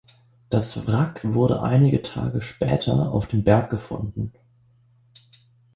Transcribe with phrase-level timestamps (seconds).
[0.49, 4.33] Das Wrack wurde einige Tage später auf dem Berg gefunden.